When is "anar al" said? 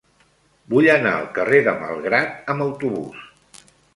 0.93-1.27